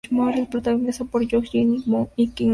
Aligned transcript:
Es 0.33 0.47
protagonizada 0.47 1.11
por 1.11 1.27
Joo 1.29 1.43
Jin 1.43 1.83
Mo 1.85 2.09
y 2.15 2.29
Kim 2.29 2.47
Sa 2.47 2.49
Rang. 2.49 2.49